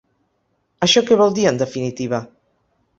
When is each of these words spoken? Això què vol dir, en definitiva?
Això 0.89 1.05
què 1.11 1.19
vol 1.21 1.37
dir, 1.37 1.47
en 1.53 1.63
definitiva? 1.63 2.25